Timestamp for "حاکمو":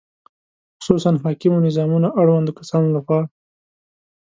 1.23-1.59